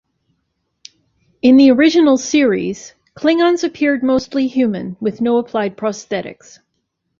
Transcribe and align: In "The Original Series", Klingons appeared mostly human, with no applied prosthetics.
In 1.43 1.57
"The 1.57 1.69
Original 1.69 2.17
Series", 2.17 2.95
Klingons 3.15 3.63
appeared 3.63 4.01
mostly 4.01 4.47
human, 4.47 4.97
with 4.99 5.21
no 5.21 5.37
applied 5.37 5.77
prosthetics. 5.77 6.57